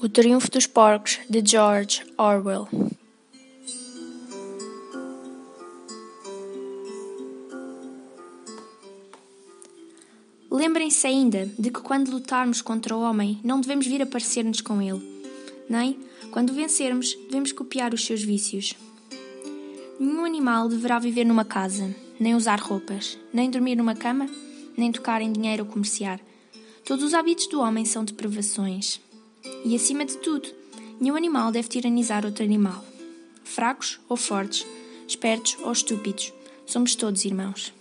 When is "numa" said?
21.24-21.44, 23.74-23.96